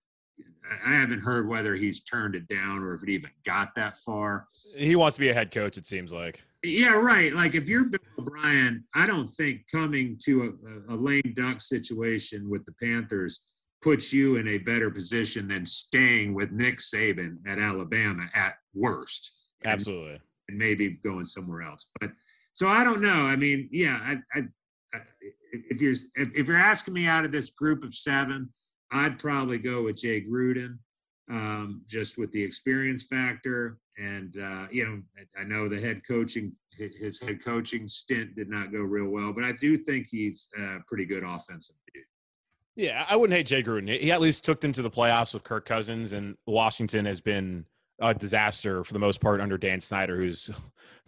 [0.85, 4.47] I haven't heard whether he's turned it down or if it even got that far.
[4.75, 6.43] He wants to be a head coach, it seems like.
[6.63, 7.33] Yeah, right.
[7.33, 10.57] Like if you're Bill O'Brien, I don't think coming to
[10.89, 13.41] a, a lame duck situation with the Panthers
[13.81, 19.31] puts you in a better position than staying with Nick Saban at Alabama at worst.
[19.63, 20.13] Absolutely.
[20.13, 21.85] And, and maybe going somewhere else.
[22.01, 22.11] But
[22.53, 23.09] so I don't know.
[23.09, 24.43] I mean, yeah, I, I,
[24.93, 24.99] I
[25.53, 28.49] if you're if, if you're asking me out of this group of seven,
[28.91, 30.77] I'd probably go with Jay Gruden,
[31.29, 33.77] um, just with the experience factor.
[33.97, 35.01] And uh, you know,
[35.39, 39.43] I know the head coaching, his head coaching stint did not go real well, but
[39.43, 42.03] I do think he's a pretty good offensive dude.
[42.75, 43.89] Yeah, I wouldn't hate Jay Gruden.
[43.99, 47.65] He at least took them to the playoffs with Kirk Cousins, and Washington has been
[47.99, 50.49] a disaster for the most part under Dan Snyder, who's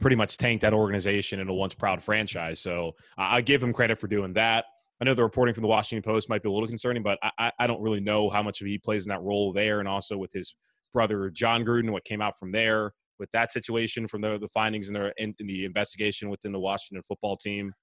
[0.01, 2.59] pretty much tanked that organization in a once proud franchise.
[2.59, 4.65] So I give him credit for doing that.
[5.01, 7.51] I know the reporting from the Washington Post might be a little concerning, but I,
[7.57, 10.15] I don't really know how much of he plays in that role there, and also
[10.15, 10.55] with his
[10.93, 14.89] brother Jon Gruden, what came out from there with that situation, from the, the findings
[14.89, 17.73] in, the in, in the investigation within the Washington football team.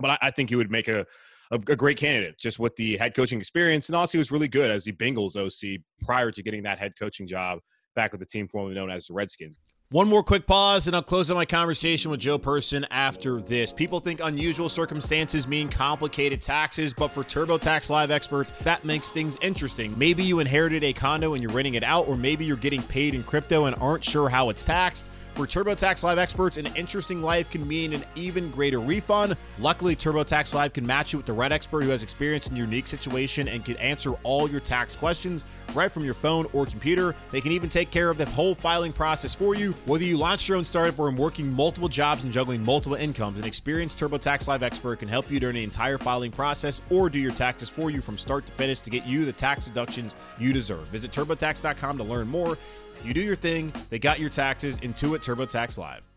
[0.00, 1.06] But I, I think he would make a,
[1.52, 4.48] a, a great candidate just with the head coaching experience, and also he was really
[4.48, 7.60] good as the Bengals OC prior to getting that head coaching job
[7.94, 9.60] back with the team formerly known as the Redskins.
[9.92, 13.72] One more quick pause, and I'll close out my conversation with Joe Person after this.
[13.72, 19.36] People think unusual circumstances mean complicated taxes, but for TurboTax Live experts, that makes things
[19.42, 19.92] interesting.
[19.98, 23.16] Maybe you inherited a condo and you're renting it out, or maybe you're getting paid
[23.16, 25.08] in crypto and aren't sure how it's taxed.
[25.40, 29.38] For TurboTax Live experts, an interesting life can mean an even greater refund.
[29.58, 32.66] Luckily, TurboTax Live can match you with the right expert who has experience in your
[32.66, 37.16] unique situation and can answer all your tax questions right from your phone or computer.
[37.30, 39.72] They can even take care of the whole filing process for you.
[39.86, 43.38] Whether you launch your own startup or are working multiple jobs and juggling multiple incomes,
[43.38, 47.18] an experienced TurboTax Live expert can help you during the entire filing process or do
[47.18, 50.52] your taxes for you from start to finish to get you the tax deductions you
[50.52, 50.86] deserve.
[50.88, 52.58] Visit TurboTax.com to learn more.
[53.02, 54.78] You do your thing, they got your taxes.
[54.78, 56.10] Intuit TurboTax Live.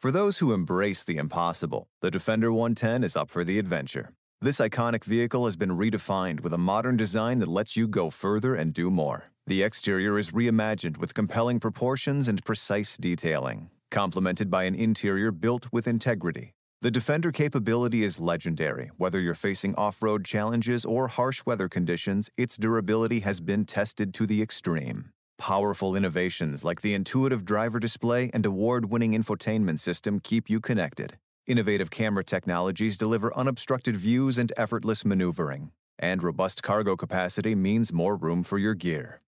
[0.00, 4.10] For those who embrace the impossible, the Defender 110 is up for the adventure.
[4.40, 8.56] This iconic vehicle has been redefined with a modern design that lets you go further
[8.56, 9.26] and do more.
[9.46, 15.68] The exterior is reimagined with compelling proportions and precise detailing, complemented by an interior built
[15.72, 16.54] with integrity.
[16.82, 18.90] The Defender capability is legendary.
[18.96, 24.12] Whether you're facing off road challenges or harsh weather conditions, its durability has been tested
[24.14, 25.10] to the extreme.
[25.38, 31.18] Powerful innovations like the intuitive driver display and award winning infotainment system keep you connected.
[31.46, 35.70] Innovative camera technologies deliver unobstructed views and effortless maneuvering.
[36.00, 39.20] And robust cargo capacity means more room for your gear.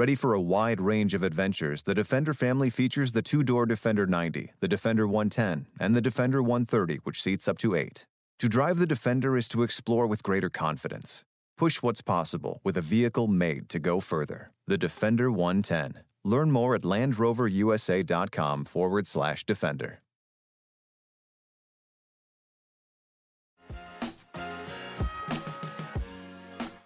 [0.00, 4.06] Ready for a wide range of adventures, the Defender family features the two door Defender
[4.06, 8.06] 90, the Defender 110, and the Defender 130, which seats up to eight.
[8.38, 11.22] To drive the Defender is to explore with greater confidence.
[11.58, 14.48] Push what's possible with a vehicle made to go further.
[14.66, 16.02] The Defender 110.
[16.24, 20.00] Learn more at LandRoverUSA.com forward slash Defender.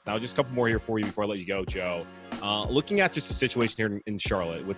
[0.05, 2.05] Now, just a couple more here for you before I let you go, Joe.
[2.43, 4.77] Uh, looking at just the situation here in, in Charlotte with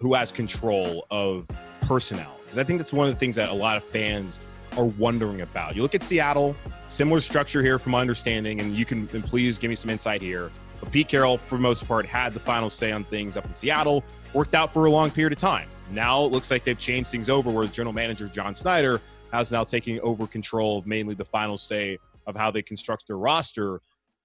[0.00, 1.46] who has control of
[1.80, 4.38] personnel, because I think that's one of the things that a lot of fans
[4.76, 5.74] are wondering about.
[5.74, 6.54] You look at Seattle,
[6.88, 10.22] similar structure here from my understanding, and you can and please give me some insight
[10.22, 10.50] here.
[10.78, 13.54] But Pete Carroll, for the most part, had the final say on things up in
[13.54, 15.68] Seattle, worked out for a long period of time.
[15.90, 19.00] Now it looks like they've changed things over where general manager John Schneider
[19.32, 23.18] has now taking over control of mainly the final say of how they construct their
[23.18, 23.80] roster.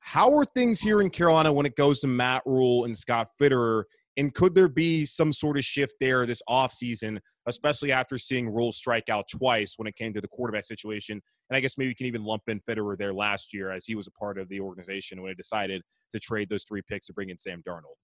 [0.06, 3.86] How are things here in Carolina when it goes to Matt Rhule and Scott Fitterer?
[4.18, 8.72] And could there be some sort of shift there this offseason, especially after seeing Rhule
[8.72, 11.20] strike out twice when it came to the quarterback situation?
[11.50, 13.96] And I guess maybe you can even lump in Fitterer there last year as he
[13.96, 15.82] was a part of the organization when it decided
[16.13, 17.98] to trade those three picks to bring in Sam Darnold.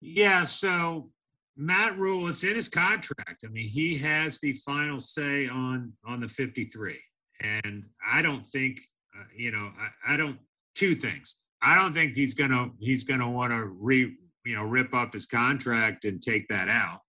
[0.00, 1.10] Yeah, so
[1.58, 3.44] Matt Rhule, it's in his contract.
[3.44, 6.98] I mean, he has the final say on on the 53,
[7.40, 8.80] and I don't think,
[9.14, 10.38] uh, you know, I, I don't.
[10.74, 11.36] Two things.
[11.62, 15.26] I don't think he's gonna he's gonna want to re you know rip up his
[15.26, 17.00] contract and take that out.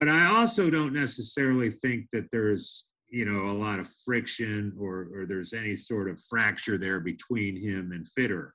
[0.00, 5.08] But I also don't necessarily think that there's you know a lot of friction or
[5.14, 8.50] or there's any sort of fracture there between him and Fitterer.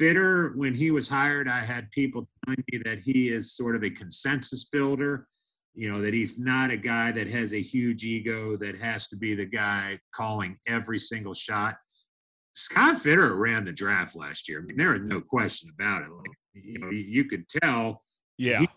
[0.00, 3.82] Fitterer, when he was hired, I had people telling me that he is sort of
[3.82, 5.26] a consensus builder.
[5.74, 9.16] You know, that he's not a guy that has a huge ego that has to
[9.16, 11.76] be the guy calling every single shot.
[12.60, 14.60] Scott Fitterer ran the draft last year.
[14.60, 16.10] I mean, there is no question about it.
[16.10, 18.02] Like, you know, you could tell.
[18.36, 18.60] Yeah.
[18.60, 18.68] He,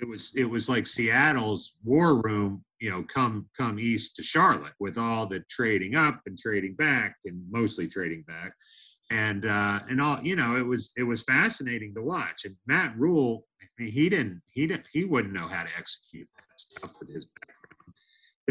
[0.00, 4.74] it was it was like Seattle's war room, you know, come come east to Charlotte
[4.78, 8.52] with all the trading up and trading back and mostly trading back
[9.10, 12.96] and uh, and all you know it was it was fascinating to watch and matt
[12.96, 16.92] Rhule, I mean, he didn't he didn't he wouldn't know how to execute that stuff
[16.98, 17.51] with his background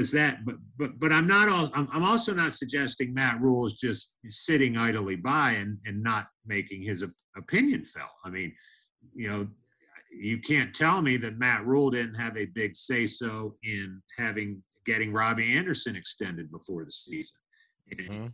[0.01, 3.65] is that but but but i'm not all I'm, I'm also not suggesting matt rhule
[3.65, 7.05] is just sitting idly by and and not making his
[7.37, 8.53] opinion felt i mean
[9.13, 9.47] you know
[10.11, 14.61] you can't tell me that matt rhule didn't have a big say so in having
[14.85, 17.37] getting robbie anderson extended before the season.
[17.93, 18.27] Mm-hmm.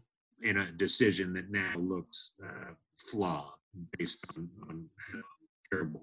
[0.43, 2.73] In a decision that now looks uh,
[3.11, 3.57] flawed
[3.97, 4.85] based on, on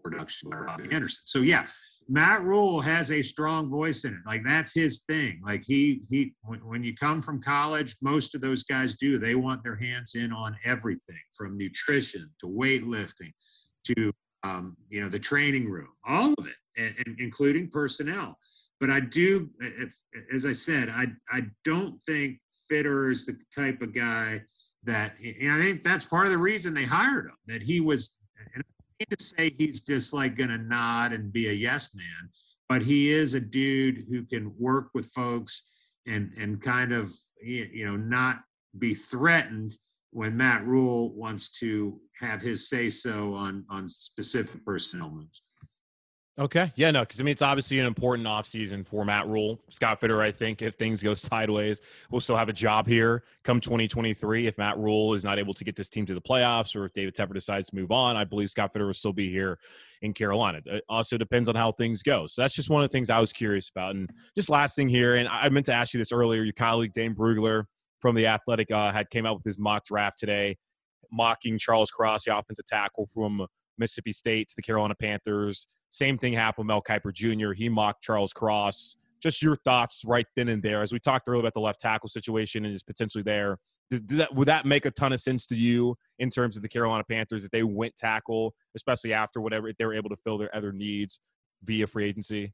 [0.02, 1.22] production by Robbie Anderson.
[1.24, 1.66] So yeah,
[2.08, 4.20] Matt Rhule has a strong voice in it.
[4.26, 5.40] Like that's his thing.
[5.44, 9.18] Like he he when, when you come from college, most of those guys do.
[9.18, 13.32] They want their hands in on everything from nutrition to weightlifting
[13.84, 18.38] to um, you know the training room, all of it, and, and including personnel.
[18.80, 19.94] But I do, if,
[20.32, 22.38] as I said, I I don't think
[22.70, 24.42] fitterer is the type of guy
[24.84, 27.36] that and I think that's part of the reason they hired him.
[27.46, 28.16] That he was
[28.54, 28.64] and
[29.10, 32.30] to say he's just like gonna nod and be a yes man,
[32.68, 35.66] but he is a dude who can work with folks
[36.06, 37.12] and and kind of
[37.42, 38.40] you know not
[38.78, 39.76] be threatened
[40.10, 45.42] when Matt Rhule wants to have his say so on on specific personnel moves.
[46.36, 46.72] Okay.
[46.74, 49.60] Yeah, no, because I mean, it's obviously an important offseason for Matt Rhule.
[49.70, 53.60] Scott Fitterer, I think, if things go sideways, will still have a job here come
[53.60, 54.48] 2023.
[54.48, 56.92] If Matt Rhule is not able to get this team to the playoffs or if
[56.92, 59.60] David Tepper decides to move on, I believe Scott Fitterer will still be here
[60.02, 60.60] in Carolina.
[60.66, 62.26] It also depends on how things go.
[62.26, 63.94] So that's just one of the things I was curious about.
[63.94, 66.92] And just last thing here, and I meant to ask you this earlier, your colleague
[66.92, 67.66] Dane Brugler
[68.00, 70.56] from The Athletic uh, had came out with his mock draft today,
[71.12, 73.46] mocking Charles Cross, the offensive tackle from
[73.78, 77.52] Mississippi State to the Carolina Panthers same thing happened with Mel Kiper Jr.
[77.52, 78.96] He mocked Charles Cross.
[79.22, 80.82] Just your thoughts right then and there.
[80.82, 83.58] As we talked earlier about the left tackle situation and is potentially there.
[83.90, 86.62] Did, did that, would that make a ton of sense to you in terms of
[86.62, 90.16] the Carolina Panthers if they went tackle, especially after whatever if they were able to
[90.24, 91.20] fill their other needs
[91.62, 92.52] via free agency?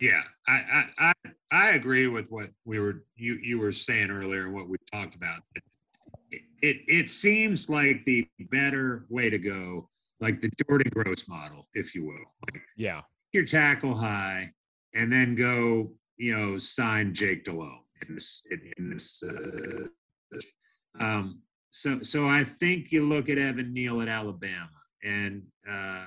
[0.00, 1.12] Yeah, I, I
[1.50, 5.14] I agree with what we were you you were saying earlier, and what we talked
[5.14, 5.42] about.
[6.30, 9.88] It, it, it seems like the better way to go
[10.22, 12.24] like the Jordan Gross model, if you will.
[12.46, 13.02] Like yeah.
[13.32, 14.52] Your tackle high
[14.94, 18.46] and then go, you know, sign Jake Delhomme in this,
[18.78, 20.38] in, this, uh,
[21.00, 24.68] um, so, so I think you look at Evan Neal at Alabama
[25.02, 26.06] and uh,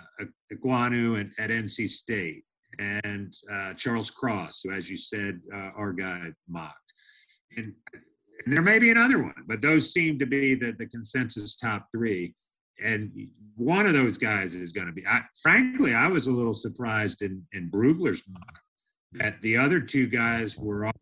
[0.54, 2.44] Ekwonu at, at NC State
[2.80, 6.94] and uh, Charles Cross, who, as you said, uh, our guy mocked.
[7.58, 7.74] And,
[8.46, 11.88] and there may be another one, but those seem to be the, the consensus top
[11.92, 12.34] three
[12.84, 13.12] and
[13.56, 15.06] one of those guys is going to be.
[15.08, 18.60] I, frankly, I was a little surprised in in Brugler's mock
[19.14, 20.94] that the other two guys were all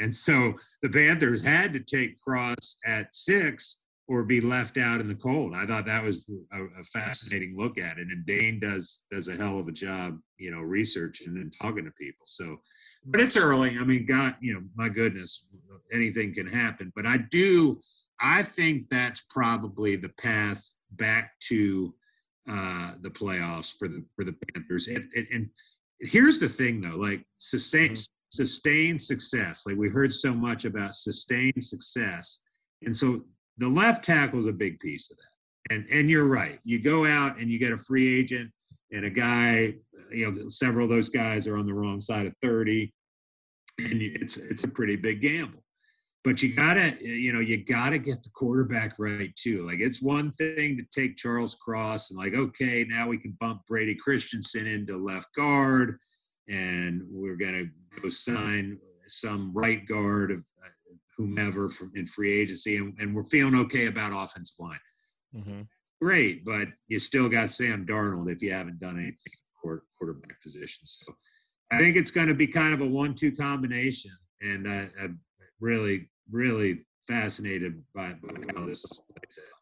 [0.00, 5.06] and so the Panthers had to take Cross at six or be left out in
[5.06, 5.54] the cold.
[5.54, 8.08] I thought that was a, a, fascinating look at it.
[8.08, 11.92] And Dane does does a hell of a job, you know, researching and talking to
[11.92, 12.24] people.
[12.26, 12.56] So,
[13.04, 13.78] but it's early.
[13.78, 15.46] I mean, God, you know, my goodness,
[15.92, 16.92] anything can happen.
[16.96, 17.80] But I do
[18.20, 21.94] I think that's probably the path back to
[22.48, 24.88] uh, the playoffs for the for the Panthers.
[24.88, 25.50] And, and, and
[26.00, 28.32] here's the thing, though: like sustain mm-hmm.
[28.32, 29.64] sustained success.
[29.66, 32.40] Like we heard so much about sustained success,
[32.82, 33.24] and so
[33.58, 35.74] the left tackle is a big piece of that.
[35.74, 36.58] And and you're right.
[36.64, 38.50] You go out and you get a free agent
[38.92, 39.74] and a guy.
[40.10, 42.92] You know, several of those guys are on the wrong side of thirty,
[43.78, 45.62] and it's it's a pretty big gamble
[46.22, 50.30] but you gotta you know you gotta get the quarterback right too like it's one
[50.30, 54.96] thing to take charles cross and like okay now we can bump brady christensen into
[54.96, 55.96] left guard
[56.48, 57.64] and we're gonna
[58.02, 60.68] go sign some right guard of uh,
[61.16, 64.78] whomever from in free agency and, and we're feeling okay about offensive line
[65.34, 65.62] mm-hmm.
[66.00, 70.86] great, but you still got Sam Darnold if you haven't done anything for quarterback position.
[70.86, 71.12] So
[71.70, 75.20] I think it's going to be kind of a one-two combination, and uh, I'm
[75.60, 79.60] really, really fascinated by, by how this plays out.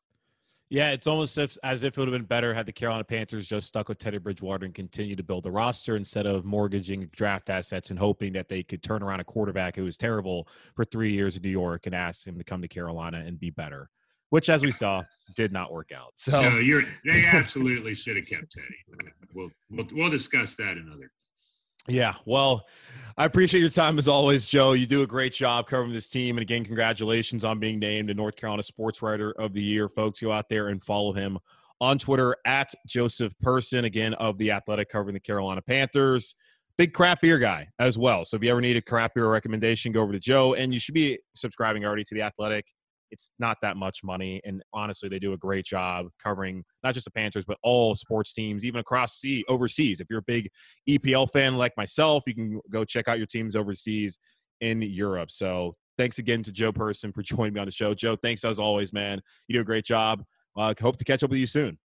[0.70, 3.03] Yeah, it's almost as if, as if it would have been better had the Carolina
[3.03, 7.09] Panthers just stuck with Teddy Bridgewater and continued to build the roster instead of mortgaging
[7.16, 10.46] draft assets and hoping that they could turn around a quarterback who was terrible
[10.76, 13.49] for three years in New York and ask him to come to Carolina and be
[13.49, 13.88] better,
[14.28, 15.03] which, as we saw,
[15.34, 16.12] did not work out.
[16.16, 18.76] So no, you're they absolutely should have kept Teddy.
[19.34, 21.11] We'll, we'll we'll discuss that another.
[21.89, 22.66] Yeah, well,
[23.16, 24.74] I appreciate your time as always, Joe.
[24.74, 26.36] You do a great job covering this team.
[26.36, 29.89] And again, congratulations on being named a North Carolina Sports Writer of the Year.
[29.89, 31.39] Folks, go out there and follow him
[31.80, 36.34] on Twitter at Joseph Person, again, of The Athletic, covering the Carolina Panthers.
[36.76, 38.24] Big crap beer guy as well.
[38.24, 40.55] So if you ever need a crap beer recommendation, go over to Joe.
[40.55, 42.66] And you should be subscribing already to The Athletic
[43.11, 44.40] it's not that much money.
[44.44, 48.32] And honestly, they do a great job covering not just the Panthers, but all sports
[48.32, 50.00] teams, even across sea overseas.
[50.00, 50.48] If you're a big
[50.88, 54.18] EPL fan like myself, you can go check out your teams overseas
[54.61, 55.30] in Europe.
[55.30, 57.94] So thanks again to Joe Person for joining me on the show.
[57.94, 59.20] Joe, thanks as always, man.
[59.48, 60.22] You do a great job.
[60.56, 61.78] Uh, hope to catch up with you soon.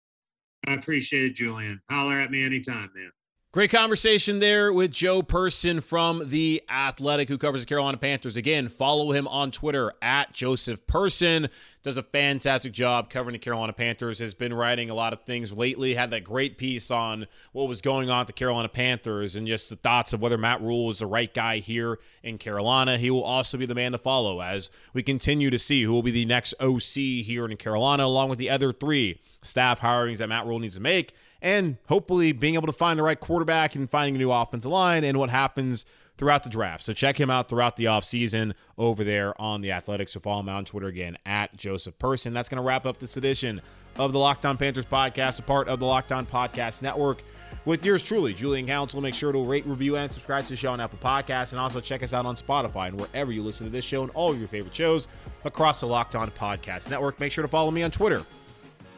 [0.66, 1.80] I appreciate it, Julian.
[1.90, 3.10] Holler at me anytime, man.
[3.52, 8.34] Great conversation there with Joe Person from The Athletic, who covers the Carolina Panthers.
[8.34, 11.50] Again, follow him on Twitter at Joseph Person.
[11.82, 14.20] Does a fantastic job covering the Carolina Panthers.
[14.20, 15.92] Has been writing a lot of things lately.
[15.96, 19.68] Had that great piece on what was going on at the Carolina Panthers and just
[19.68, 22.96] the thoughts of whether Matt Rhule is the right guy here in Carolina.
[22.96, 26.02] He will also be the man to follow as we continue to see who will
[26.02, 30.30] be the next OC here in Carolina, along with the other three staff hirings that
[30.30, 31.12] Matt Rhule needs to make
[31.42, 35.04] and hopefully being able to find the right quarterback and finding a new offensive line
[35.04, 35.84] and what happens
[36.16, 36.84] throughout the draft.
[36.84, 40.12] So check him out throughout the offseason over there on the Athletics.
[40.12, 42.32] So follow him on Twitter again at Joseph Person.
[42.32, 43.60] That's going to wrap up this edition
[43.98, 47.22] of the Locked On Panthers podcast, a part of the Locked On Podcast Network.
[47.64, 49.00] With yours truly, Julian Council.
[49.00, 51.80] Make sure to rate, review, and subscribe to the show on Apple Podcasts, and also
[51.80, 54.38] check us out on Spotify and wherever you listen to this show and all of
[54.38, 55.06] your favorite shows
[55.44, 57.20] across the Locked On Podcast Network.
[57.20, 58.24] Make sure to follow me on Twitter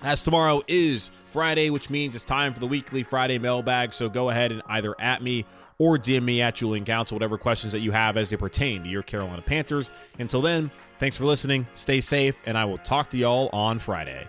[0.03, 3.93] as tomorrow is Friday, which means it's time for the weekly Friday mailbag.
[3.93, 5.45] So go ahead and either at me
[5.79, 8.89] or DM me at Julian Council, whatever questions that you have as they pertain to
[8.89, 9.91] your Carolina Panthers.
[10.21, 10.71] Until then,
[11.01, 11.67] thanks for listening.
[11.75, 14.29] Stay safe, and I will talk to y'all on Friday.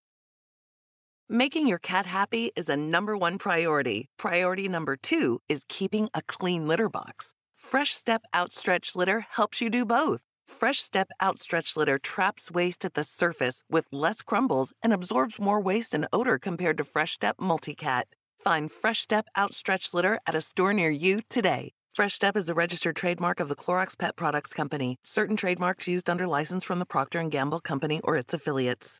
[1.33, 4.07] Making your cat happy is a number one priority.
[4.17, 7.31] Priority number two is keeping a clean litter box.
[7.57, 10.19] Fresh Step Outstretch Litter helps you do both.
[10.45, 15.61] Fresh Step Outstretch Litter traps waste at the surface with less crumbles and absorbs more
[15.61, 18.03] waste and odor compared to Fresh Step Multicat.
[18.37, 21.71] Find Fresh Step Outstretch Litter at a store near you today.
[21.93, 24.97] Fresh Step is a registered trademark of the Clorox Pet Products Company.
[25.05, 28.99] Certain trademarks used under license from the Procter & Gamble Company or its affiliates.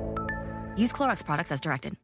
[0.75, 1.95] Use Clorox products as directed.